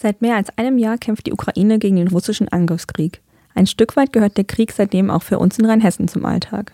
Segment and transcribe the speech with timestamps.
[0.00, 3.20] Seit mehr als einem Jahr kämpft die Ukraine gegen den russischen Angriffskrieg.
[3.56, 6.72] Ein Stück weit gehört der Krieg seitdem auch für uns in Rheinhessen zum Alltag.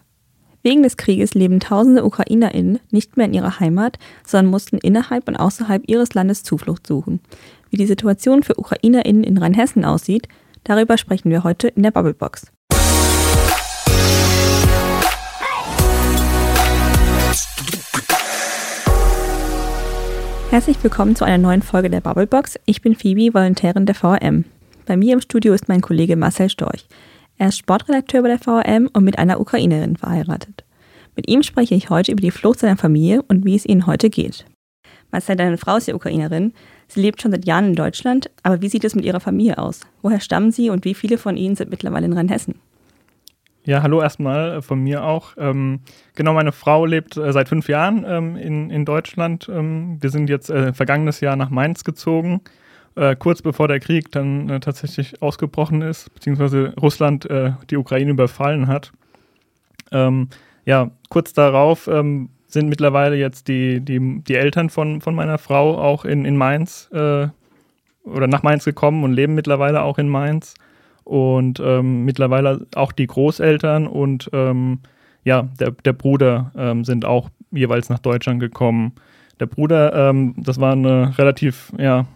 [0.62, 5.36] Wegen des Krieges leben tausende UkrainerInnen nicht mehr in ihrer Heimat, sondern mussten innerhalb und
[5.36, 7.20] außerhalb ihres Landes Zuflucht suchen.
[7.70, 10.28] Wie die Situation für UkrainerInnen in Rheinhessen aussieht,
[10.62, 12.53] darüber sprechen wir heute in der Bubblebox.
[20.54, 22.60] Herzlich willkommen zu einer neuen Folge der Bubblebox.
[22.64, 24.44] Ich bin Phoebe, Volontärin der VRM.
[24.86, 26.86] Bei mir im Studio ist mein Kollege Marcel Storch.
[27.38, 30.62] Er ist Sportredakteur bei der VRM und mit einer Ukrainerin verheiratet.
[31.16, 34.10] Mit ihm spreche ich heute über die Flucht seiner Familie und wie es ihnen heute
[34.10, 34.44] geht.
[35.10, 36.52] Marcel, deine Frau ist ja Ukrainerin.
[36.86, 39.80] Sie lebt schon seit Jahren in Deutschland, aber wie sieht es mit ihrer Familie aus?
[40.02, 42.54] Woher stammen sie und wie viele von ihnen sind mittlerweile in Rheinhessen?
[43.66, 45.32] Ja, hallo erstmal von mir auch.
[45.38, 45.80] Ähm,
[46.14, 49.48] genau, meine Frau lebt äh, seit fünf Jahren ähm, in, in Deutschland.
[49.48, 52.42] Ähm, wir sind jetzt äh, vergangenes Jahr nach Mainz gezogen,
[52.94, 58.10] äh, kurz bevor der Krieg dann äh, tatsächlich ausgebrochen ist, beziehungsweise Russland äh, die Ukraine
[58.10, 58.92] überfallen hat.
[59.92, 60.28] Ähm,
[60.66, 65.78] ja, kurz darauf ähm, sind mittlerweile jetzt die, die, die Eltern von, von meiner Frau
[65.78, 67.28] auch in, in Mainz äh,
[68.04, 70.54] oder nach Mainz gekommen und leben mittlerweile auch in Mainz
[71.04, 74.80] und ähm, mittlerweile auch die Großeltern und ähm,
[75.24, 78.92] ja, der, der Bruder ähm, sind auch jeweils nach Deutschland gekommen.
[79.40, 82.06] Der Bruder, ähm, das war eine relativ, ja,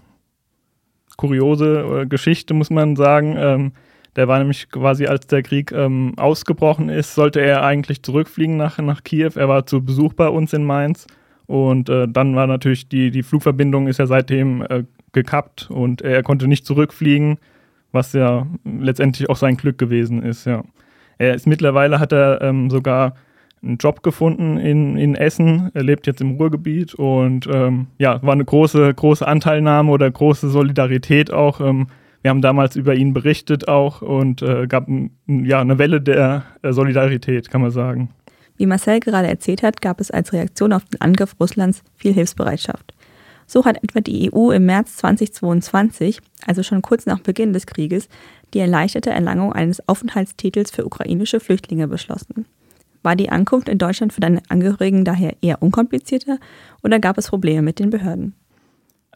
[1.16, 3.36] kuriose äh, Geschichte, muss man sagen.
[3.38, 3.72] Ähm,
[4.16, 8.78] der war nämlich quasi, als der Krieg ähm, ausgebrochen ist, sollte er eigentlich zurückfliegen nach,
[8.78, 9.32] nach Kiew.
[9.36, 11.06] Er war zu Besuch bei uns in Mainz.
[11.46, 16.22] Und äh, dann war natürlich die, die Flugverbindung ist ja seitdem äh, gekappt und er
[16.22, 17.38] konnte nicht zurückfliegen
[17.92, 20.62] was ja letztendlich auch sein Glück gewesen ist, ja.
[21.18, 23.14] Er ist mittlerweile hat er ähm, sogar
[23.62, 25.70] einen Job gefunden in, in Essen.
[25.74, 30.48] Er lebt jetzt im Ruhrgebiet und ähm, ja, war eine große, große Anteilnahme oder große
[30.48, 31.60] Solidarität auch.
[31.60, 31.88] Ähm,
[32.22, 34.88] wir haben damals über ihn berichtet auch und äh, gab
[35.26, 38.10] ja, eine Welle der äh, Solidarität, kann man sagen.
[38.56, 42.92] Wie Marcel gerade erzählt hat, gab es als Reaktion auf den Angriff Russlands viel Hilfsbereitschaft.
[43.48, 48.10] So hat etwa die EU im März 2022, also schon kurz nach Beginn des Krieges,
[48.52, 52.44] die erleichterte Erlangung eines Aufenthaltstitels für ukrainische Flüchtlinge beschlossen.
[53.02, 56.38] War die Ankunft in Deutschland für deine Angehörigen daher eher unkomplizierter
[56.82, 58.34] oder gab es Probleme mit den Behörden?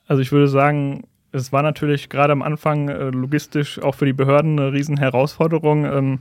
[0.06, 4.14] Also ich würde sagen, es war natürlich gerade am Anfang äh, logistisch auch für die
[4.14, 5.84] Behörden eine riesen Herausforderung.
[5.84, 6.18] Ähm,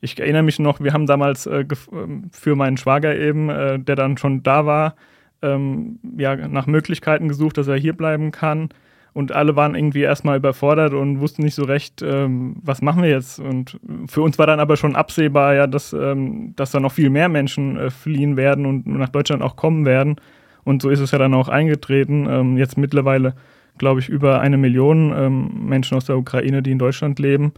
[0.00, 3.96] ich erinnere mich noch, wir haben damals äh, ähm, für meinen Schwager eben, äh, der
[3.96, 4.96] dann schon da war,
[5.42, 8.70] ähm, ja, nach Möglichkeiten gesucht, dass er hier bleiben kann.
[9.14, 13.10] Und alle waren irgendwie erstmal überfordert und wussten nicht so recht, ähm, was machen wir
[13.10, 13.38] jetzt.
[13.38, 17.10] Und für uns war dann aber schon absehbar, ja, dass, ähm, dass da noch viel
[17.10, 20.16] mehr Menschen äh, fliehen werden und nach Deutschland auch kommen werden.
[20.64, 22.26] Und so ist es ja dann auch eingetreten.
[22.30, 23.34] Ähm, jetzt mittlerweile,
[23.76, 27.52] glaube ich, über eine Million ähm, Menschen aus der Ukraine, die in Deutschland leben.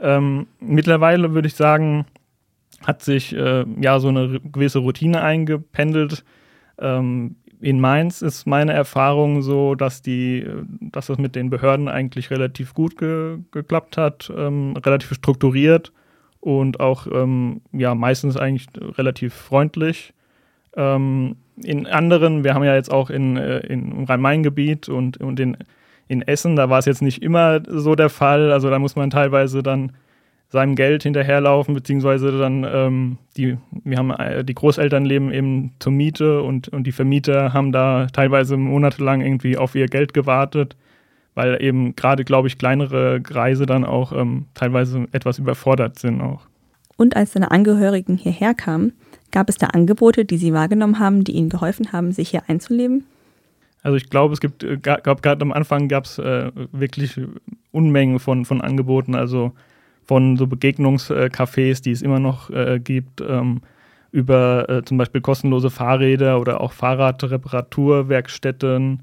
[0.00, 2.06] Ähm, mittlerweile würde ich sagen,
[2.84, 6.24] hat sich äh, ja so eine gewisse Routine eingependelt
[6.78, 10.46] ähm, in Mainz ist meine Erfahrung so, dass die,
[10.80, 15.92] dass das mit den Behörden eigentlich relativ gut ge geklappt hat, ähm, relativ strukturiert
[16.40, 20.14] und auch ähm, ja meistens eigentlich relativ freundlich.
[20.76, 25.56] Ähm, in anderen, wir haben ja jetzt auch in, äh, in Rhein-Main-Gebiet und, und in,
[26.06, 28.52] in Essen, da war es jetzt nicht immer so der Fall.
[28.52, 29.92] Also da muss man teilweise dann
[30.50, 35.92] seinem Geld hinterherlaufen, beziehungsweise dann ähm, die, wir haben äh, die Großeltern leben eben zur
[35.92, 40.76] Miete und, und die Vermieter haben da teilweise monatelang irgendwie auf ihr Geld gewartet,
[41.34, 46.40] weil eben gerade, glaube ich, kleinere Kreise dann auch ähm, teilweise etwas überfordert sind auch.
[46.96, 48.92] Und als deine Angehörigen hierher kamen,
[49.30, 53.04] gab es da Angebote, die sie wahrgenommen haben, die ihnen geholfen haben, sich hier einzuleben?
[53.82, 57.20] Also ich glaube, es gibt, äh, gerade am Anfang gab es äh, wirklich
[57.70, 59.14] Unmengen von, von Angeboten.
[59.14, 59.52] Also
[60.08, 63.60] von so Begegnungscafés, die es immer noch äh, gibt, ähm,
[64.10, 69.02] über äh, zum Beispiel kostenlose Fahrräder oder auch Fahrradreparaturwerkstätten,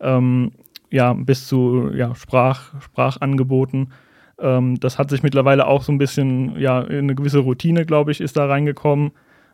[0.00, 0.52] ähm,
[0.90, 3.92] ja, bis zu ja, Sprach, Sprachangeboten.
[4.38, 8.22] Ähm, das hat sich mittlerweile auch so ein bisschen, ja, eine gewisse Routine, glaube ich,
[8.22, 9.10] ist da reingekommen.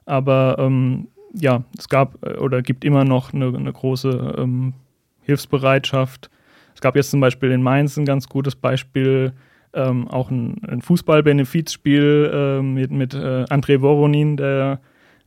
[0.06, 4.74] Aber ähm, ja, es gab äh, oder gibt immer noch eine, eine große ähm,
[5.22, 6.30] Hilfsbereitschaft.
[6.76, 9.32] Es gab jetzt zum Beispiel in Mainz ein ganz gutes Beispiel,
[9.74, 14.80] ähm, auch ein, ein Fußball-Benefizspiel äh, mit, mit äh, Andrei Voronin, der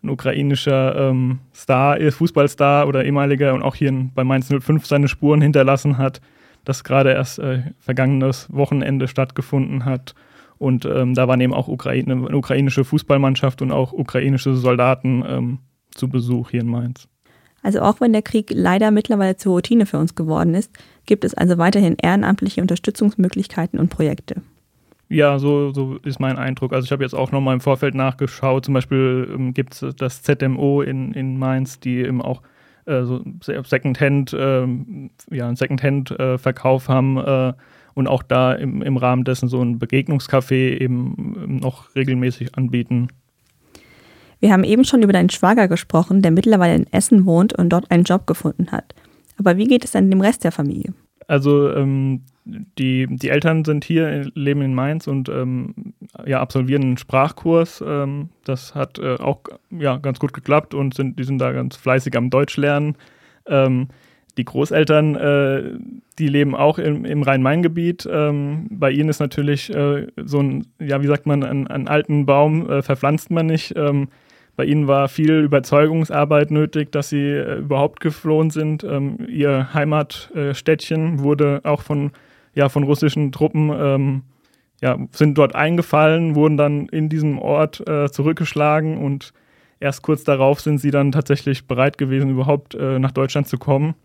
[0.03, 4.85] ein ukrainischer ähm, Star ist, Fußballstar oder ehemaliger und auch hier in, bei Mainz 05
[4.85, 6.21] seine Spuren hinterlassen hat,
[6.63, 10.15] das gerade erst äh, vergangenes Wochenende stattgefunden hat.
[10.57, 15.59] Und ähm, da waren eben auch Ukraine, eine ukrainische Fußballmannschaft und auch ukrainische Soldaten ähm,
[15.91, 17.07] zu Besuch hier in Mainz.
[17.61, 20.71] Also auch wenn der Krieg leider mittlerweile zur Routine für uns geworden ist,
[21.05, 24.41] gibt es also weiterhin ehrenamtliche Unterstützungsmöglichkeiten und Projekte.
[25.07, 26.73] Ja, so, so ist mein Eindruck.
[26.73, 28.65] Also ich habe jetzt auch nochmal im Vorfeld nachgeschaut.
[28.65, 32.41] Zum Beispiel ähm, gibt es das ZMO in, in Mainz, die eben auch
[32.85, 34.67] äh, so Secondhand, äh,
[35.31, 37.53] ja, einen Secondhand-Verkauf äh, haben äh,
[37.93, 43.07] und auch da im, im Rahmen dessen so ein Begegnungscafé eben ähm, noch regelmäßig anbieten.
[44.39, 47.89] Wir haben eben schon über deinen Schwager gesprochen, der mittlerweile in Essen wohnt und dort
[47.91, 48.93] einen Job gefunden hat.
[49.37, 50.93] Aber wie geht es dann dem Rest der Familie?
[51.27, 55.73] Also ähm, die, die Eltern sind hier, leben in Mainz und ähm,
[56.25, 57.83] ja, absolvieren einen Sprachkurs.
[57.85, 59.41] Ähm, das hat äh, auch
[59.71, 62.95] ja, ganz gut geklappt und sind, die sind da ganz fleißig am Deutsch lernen.
[63.47, 63.87] Ähm,
[64.37, 65.63] die Großeltern, äh,
[66.19, 68.07] die leben auch im, im Rhein-Main-Gebiet.
[68.11, 72.69] Ähm, bei ihnen ist natürlich äh, so ein, ja, wie sagt man, einen, alten Baum
[72.69, 73.73] äh, verpflanzt man nicht.
[74.55, 78.83] Bei ihnen war viel Überzeugungsarbeit nötig, dass sie äh, überhaupt geflohen sind.
[78.83, 82.11] Ähm, ihr Heimatstädtchen wurde auch von,
[82.53, 84.21] ja, von russischen Truppen, ähm,
[84.81, 89.33] ja, sind dort eingefallen, wurden dann in diesem Ort äh, zurückgeschlagen und
[89.79, 93.95] erst kurz darauf sind sie dann tatsächlich bereit gewesen, überhaupt äh, nach Deutschland zu kommen.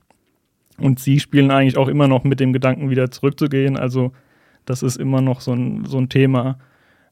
[0.79, 3.77] Und sie spielen eigentlich auch immer noch mit dem Gedanken, wieder zurückzugehen.
[3.77, 4.13] Also
[4.65, 6.59] das ist immer noch so ein, so ein Thema.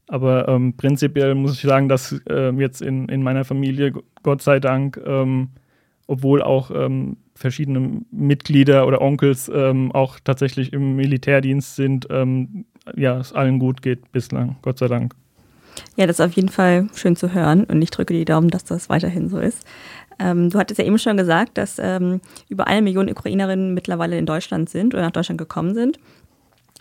[0.08, 4.58] Aber ähm, prinzipiell muss ich sagen, dass äh, jetzt in, in meiner Familie, Gott sei
[4.58, 5.50] Dank, ähm,
[6.06, 12.64] obwohl auch ähm, verschiedene Mitglieder oder Onkels ähm, auch tatsächlich im Militärdienst sind, ähm,
[12.96, 15.14] ja, es allen gut geht bislang, Gott sei Dank.
[15.96, 18.64] Ja, das ist auf jeden Fall schön zu hören und ich drücke die Daumen, dass
[18.64, 19.64] das weiterhin so ist.
[20.18, 21.78] Ähm, du hattest ja eben schon gesagt, dass
[22.48, 26.00] über eine Million Ukrainerinnen mittlerweile in Deutschland sind oder nach Deutschland gekommen sind.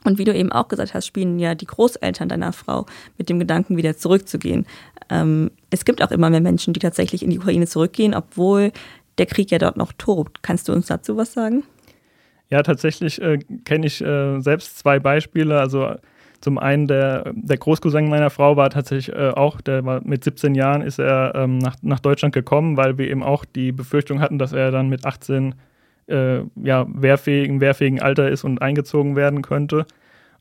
[0.07, 2.85] Und wie du eben auch gesagt hast, spielen ja die Großeltern deiner Frau
[3.17, 4.65] mit dem Gedanken, wieder zurückzugehen.
[5.09, 8.71] Ähm, es gibt auch immer mehr Menschen, die tatsächlich in die Ukraine zurückgehen, obwohl
[9.17, 10.43] der Krieg ja dort noch tobt.
[10.43, 11.63] Kannst du uns dazu was sagen?
[12.49, 15.59] Ja, tatsächlich äh, kenne ich äh, selbst zwei Beispiele.
[15.59, 15.95] Also
[16.39, 20.55] zum einen der, der Großcousin meiner Frau war tatsächlich äh, auch, der war mit 17
[20.55, 24.39] Jahren ist er ähm, nach, nach Deutschland gekommen, weil wir eben auch die Befürchtung hatten,
[24.39, 25.55] dass er dann mit 18
[26.07, 29.85] äh, ja, wehrfähigen, wehrfähigen Alter ist und eingezogen werden könnte.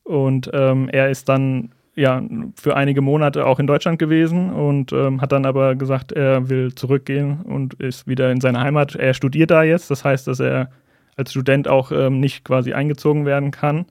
[0.04, 2.22] Und ähm, er ist dann ja
[2.54, 6.74] für einige Monate auch in Deutschland gewesen und ähm, hat dann aber gesagt, er will
[6.74, 8.94] zurückgehen und ist wieder in seine Heimat.
[8.94, 10.70] Er studiert da jetzt, das heißt, dass er
[11.16, 13.86] als Student auch ähm, nicht quasi eingezogen werden kann.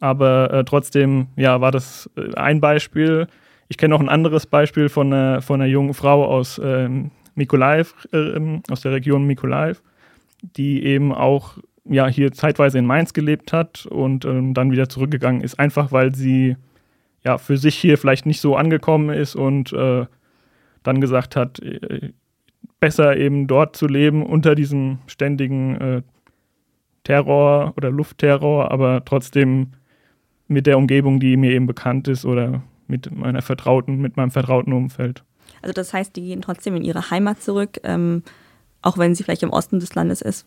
[0.00, 3.26] Aber äh, trotzdem, ja, war das äh, ein Beispiel.
[3.68, 7.94] Ich kenne noch ein anderes Beispiel von einer, von einer jungen Frau aus ähm, Mikolaev,
[8.12, 9.82] äh, aus der Region Mikolaev,
[10.42, 15.40] die eben auch ja, hier zeitweise in Mainz gelebt hat und ähm, dann wieder zurückgegangen
[15.40, 16.56] ist, einfach weil sie
[17.24, 20.06] ja für sich hier vielleicht nicht so angekommen ist und äh,
[20.82, 22.12] dann gesagt hat, äh,
[22.80, 26.02] besser eben dort zu leben unter diesem ständigen äh,
[27.04, 29.72] Terror oder Luftterror, aber trotzdem
[30.46, 34.72] mit der Umgebung, die mir eben bekannt ist oder mit meiner vertrauten, mit meinem vertrauten
[34.72, 35.24] Umfeld.
[35.62, 37.80] Also das heißt, die gehen trotzdem in ihre Heimat zurück.
[37.82, 38.22] Ähm
[38.82, 40.46] auch wenn sie vielleicht im Osten des Landes ist,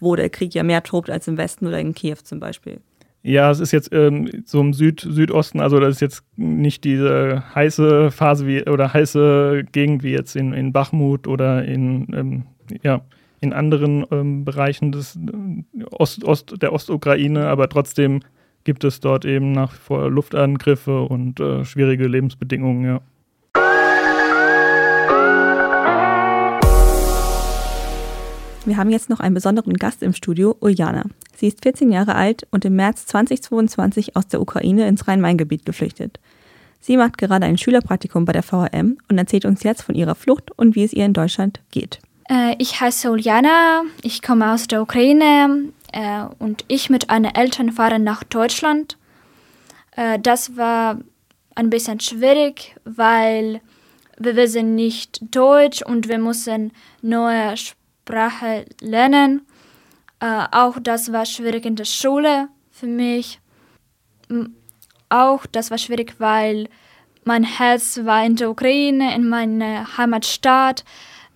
[0.00, 2.80] wo der Krieg ja mehr tobt als im Westen oder in Kiew zum Beispiel.
[3.22, 7.42] Ja, es ist jetzt ähm, so im Süd Südosten, also das ist jetzt nicht diese
[7.54, 12.42] heiße Phase wie oder heiße Gegend wie jetzt in, in Bachmut oder in, ähm,
[12.82, 13.02] ja,
[13.40, 15.18] in anderen ähm, Bereichen des
[15.90, 18.20] Ost, Ost, der Ostukraine, aber trotzdem
[18.64, 23.00] gibt es dort eben nach wie vor Luftangriffe und äh, schwierige Lebensbedingungen, ja.
[28.66, 31.04] Wir haben jetzt noch einen besonderen Gast im Studio, Uljana.
[31.34, 36.20] Sie ist 14 Jahre alt und im März 2022 aus der Ukraine ins Rhein-Main-Gebiet geflüchtet.
[36.78, 40.50] Sie macht gerade ein Schülerpraktikum bei der VRM und erzählt uns jetzt von ihrer Flucht
[40.56, 42.00] und wie es ihr in Deutschland geht.
[42.28, 47.72] Äh, ich heiße Uljana, ich komme aus der Ukraine äh, und ich mit meinen Eltern
[47.72, 48.98] fahren nach Deutschland.
[49.96, 50.98] Äh, das war
[51.54, 53.62] ein bisschen schwierig, weil
[54.18, 57.79] wir wissen nicht Deutsch und wir müssen neue Sprachen
[58.10, 59.42] Sprache lernen.
[60.18, 63.38] Äh, auch das war schwierig in der Schule für mich.
[65.08, 66.68] Auch das war schwierig, weil
[67.24, 70.84] mein Herz war in der Ukraine, in meiner Heimatstadt.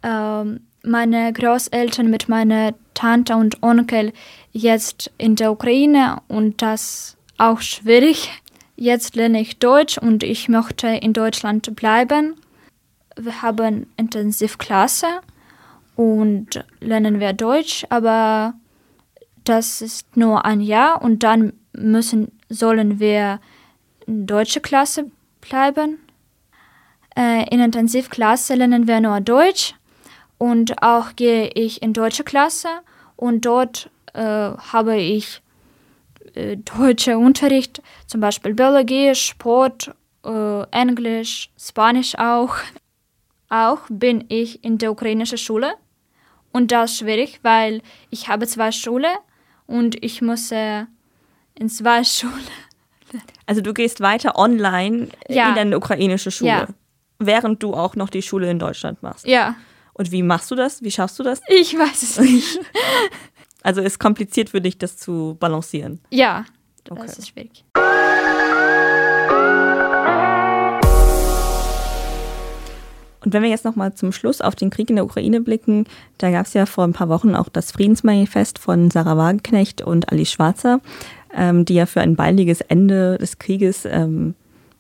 [0.03, 0.45] Äh,
[0.87, 4.13] meine Großeltern mit meiner Tante und Onkel
[4.53, 8.31] jetzt in der Ukraine und das auch schwierig.
[8.77, 12.35] Jetzt lerne ich Deutsch und ich möchte in Deutschland bleiben.
[13.17, 15.21] Wir haben Intensivklasse
[15.97, 18.55] und lernen wir Deutsch, aber
[19.45, 23.41] das ist nur ein Jahr und dann müssen, sollen wir
[24.07, 25.11] in deutsche Klasse
[25.41, 25.99] bleiben.
[27.17, 29.75] Äh, in Intensivklasse lernen wir nur Deutsch
[30.39, 32.69] und auch gehe ich in deutsche Klasse
[33.17, 35.43] und dort äh, habe ich
[36.35, 42.57] äh, deutscher Unterricht, zum Beispiel Biologie, Sport, äh, Englisch, Spanisch auch.
[43.51, 45.75] Auch bin ich in der ukrainischen Schule
[46.55, 49.15] und das ist schwierig, weil ich habe zwei Schulen
[49.67, 50.85] und ich muss äh,
[51.55, 52.33] in zwei Schulen.
[53.47, 55.51] Also du gehst weiter online Ja.
[55.51, 56.67] in deine ukrainische Schule, Ja.
[57.19, 59.27] während du auch noch die Schule in Deutschland machst.
[59.27, 59.55] Ja,
[59.93, 60.83] Und wie machst du das?
[60.83, 61.41] Wie schaffst du das?
[61.49, 62.59] ich weiß es nicht.
[63.63, 66.01] Also ist kompliziert für dich, das zu balancieren.
[66.11, 66.45] ja,
[66.91, 67.03] Okay.
[67.07, 67.65] das ist schwierig.
[73.25, 75.87] Und wenn wir jetzt nochmal zum Schluss auf den Krieg in der Ukraine blicken,
[76.19, 80.13] da gab es ja vor ein paar Wochen auch das Friedensmanifest von Sarah Wagenknecht und
[80.13, 80.81] Alice Schwarzer,
[81.35, 84.35] ähm, die ja für ein baldiges Ende des Krieges ähm,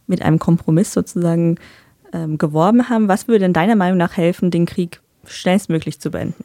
[0.06, 1.56] mit einem Kompromiss sozusagen
[2.12, 3.08] ähm, geworben haben.
[3.08, 6.44] Was würde denn deiner Meinung nach helfen, den Krieg schnellstmöglich zu beenden?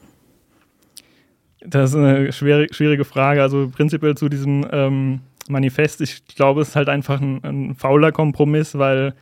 [1.60, 3.42] Das ist eine schwierige Frage.
[3.42, 8.14] Also prinzipiell zu diesem ähm, Manifest, ich glaube, es ist halt einfach ein, ein fauler
[8.14, 9.14] Kompromiss, weil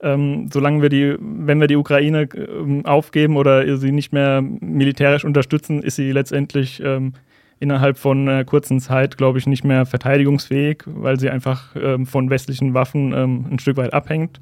[0.00, 5.24] ähm, solange wir die, wenn wir die Ukraine ähm, aufgeben oder sie nicht mehr militärisch
[5.24, 7.14] unterstützen, ist sie letztendlich ähm,
[7.58, 12.28] innerhalb von einer kurzen Zeit, glaube ich, nicht mehr verteidigungsfähig, weil sie einfach ähm, von
[12.28, 14.40] westlichen Waffen ähm, ein Stück weit abhängt.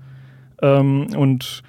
[0.61, 1.63] Ähm, und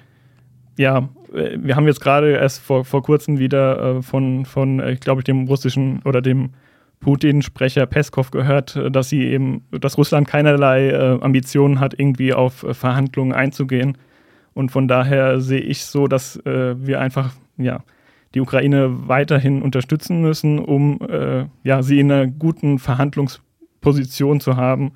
[0.76, 5.20] ja, wir haben jetzt gerade erst vor, vor kurzem wieder äh, von, von äh, glaube
[5.20, 6.50] ich, dem russischen oder dem
[7.00, 12.62] Putin-Sprecher Peskov gehört, äh, dass sie eben, dass Russland keinerlei äh, Ambitionen hat, irgendwie auf
[12.62, 13.98] äh, Verhandlungen einzugehen.
[14.54, 17.80] Und von daher sehe ich so, dass äh, wir einfach, ja,
[18.34, 24.92] die Ukraine weiterhin unterstützen müssen, um äh, ja, sie in einer guten Verhandlungsposition zu haben,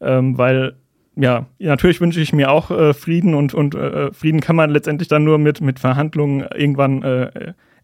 [0.00, 0.76] ähm, weil
[1.16, 3.76] ja, natürlich wünsche ich mir auch äh, Frieden und, und
[4.12, 7.34] Frieden kann man letztendlich dann nur mit, mit Verhandlungen irgendwann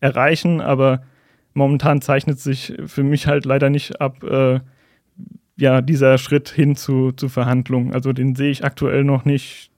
[0.00, 1.02] erreichen, aber
[1.54, 4.60] momentan zeichnet sich für mich halt leider nicht ab, äh,
[5.56, 7.92] ja, dieser Schritt hin zu, zu Verhandlungen.
[7.92, 9.70] Also den sehe ich aktuell noch nicht,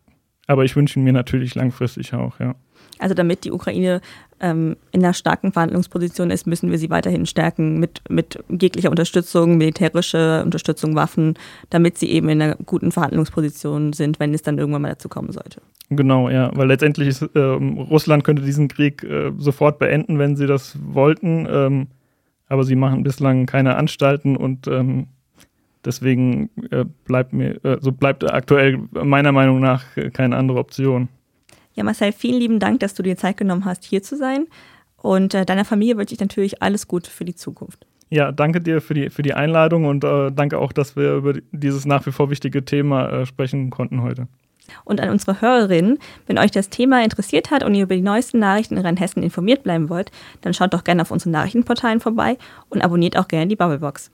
[0.47, 2.55] aber ich wünsche ihn mir natürlich langfristig auch, ja.
[2.99, 4.01] Also damit die Ukraine
[4.39, 9.57] ähm, in einer starken Verhandlungsposition ist, müssen wir sie weiterhin stärken mit, mit jeglicher Unterstützung,
[9.57, 11.35] militärische Unterstützung, Waffen,
[11.71, 15.33] damit sie eben in einer guten Verhandlungsposition sind, wenn es dann irgendwann mal dazu kommen
[15.33, 15.63] sollte.
[15.97, 20.47] Genau, ja, weil letztendlich ist, ähm, Russland könnte diesen Krieg äh, sofort beenden, wenn sie
[20.47, 21.89] das wollten, ähm,
[22.49, 25.09] aber sie machen bislang keine Anstalten und ähm,
[25.85, 31.09] deswegen äh, bleibt mir, äh, so bleibt aktuell meiner Meinung nach äh, keine andere Option.
[31.75, 34.47] Ja, Marcel, vielen lieben Dank, dass du dir Zeit genommen hast, hier zu sein.
[34.97, 37.87] Und äh, deiner Familie wünsche ich natürlich alles Gute für die Zukunft.
[38.11, 41.35] Ja, danke dir für die, für die Einladung und äh, danke auch, dass wir über
[41.51, 44.29] dieses nach wie vor wichtige Thema äh, sprechen konnten heute.
[44.85, 48.39] Und an unsere Hörerinnen, wenn euch das Thema interessiert hat und ihr über die neuesten
[48.39, 50.11] Nachrichten in Rheinhessen informiert bleiben wollt,
[50.41, 52.39] dann schaut doch gerne auf unseren Nachrichtenportalen vorbei
[52.69, 54.11] und abonniert auch gerne die Bubblebox.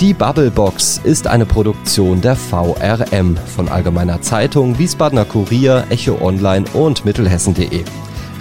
[0.00, 7.04] Die Bubblebox ist eine Produktion der VRM von Allgemeiner Zeitung, Wiesbadener Kurier, Echo Online und
[7.04, 7.82] Mittelhessen.de.